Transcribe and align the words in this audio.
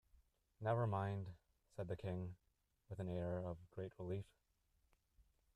‘Never 0.59 0.87
mind!’ 0.87 1.29
said 1.75 1.87
the 1.87 1.95
King, 1.95 2.33
with 2.89 2.97
an 2.99 3.07
air 3.07 3.45
of 3.47 3.69
great 3.69 3.91
relief. 3.99 4.25